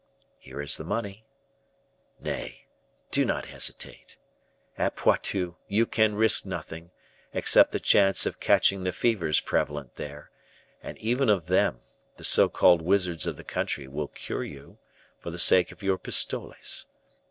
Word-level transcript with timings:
Here 0.39 0.63
is 0.63 0.77
the 0.77 0.83
money. 0.83 1.27
Nay, 2.19 2.65
do 3.11 3.23
not 3.23 3.45
hesitate. 3.45 4.17
At 4.75 4.95
Poitou, 4.95 5.57
you 5.67 5.85
can 5.85 6.15
risk 6.15 6.43
nothing, 6.43 6.89
except 7.33 7.71
the 7.71 7.79
chance 7.79 8.25
of 8.25 8.39
catching 8.39 8.83
the 8.83 8.93
fevers 8.93 9.39
prevalent 9.41 9.97
there; 9.97 10.31
and 10.81 10.97
even 10.97 11.29
of 11.29 11.45
them, 11.45 11.81
the 12.17 12.23
so 12.23 12.49
called 12.49 12.81
wizards 12.81 13.27
of 13.27 13.37
the 13.37 13.43
country 13.43 13.87
will 13.87 14.07
cure 14.07 14.43
you, 14.43 14.79
for 15.19 15.29
the 15.29 15.37
sake 15.37 15.71
of 15.71 15.83
your 15.83 15.99
pistoles. 15.99 16.87